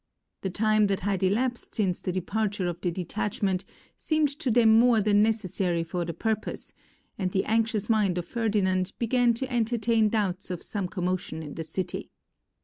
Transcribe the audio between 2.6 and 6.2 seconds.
of the detachment seemed to them more than necessary for the